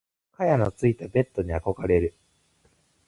[0.39, 2.15] 蚊帳のついたベット憧れる。